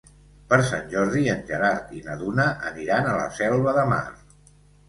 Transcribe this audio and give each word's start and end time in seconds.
Per 0.53 0.57
Sant 0.69 0.87
Jordi 0.93 1.25
en 1.33 1.43
Gerard 1.51 1.93
i 1.99 2.03
na 2.07 2.17
Duna 2.23 2.47
aniran 2.73 3.11
a 3.11 3.15
la 3.21 3.29
Selva 3.39 3.75
de 3.81 3.89
Mar. 3.93 4.05